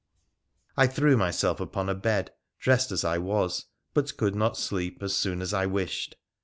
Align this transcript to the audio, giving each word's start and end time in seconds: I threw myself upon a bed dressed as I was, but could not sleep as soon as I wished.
I 0.75 0.87
threw 0.87 1.15
myself 1.15 1.59
upon 1.59 1.87
a 1.87 1.93
bed 1.93 2.31
dressed 2.57 2.91
as 2.91 3.05
I 3.05 3.19
was, 3.19 3.67
but 3.93 4.17
could 4.17 4.33
not 4.33 4.57
sleep 4.57 5.03
as 5.03 5.15
soon 5.15 5.43
as 5.43 5.53
I 5.53 5.67
wished. 5.67 6.15